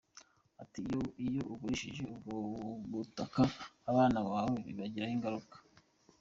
Ati 0.63 0.79
“Iyo 1.25 1.41
ugurishije 1.53 2.01
ubwo 2.11 2.35
butaka, 2.91 3.43
abana 3.89 4.19
bawe 4.29 4.55
bibagiraho 4.65 5.13
ingaruka. 5.17 5.55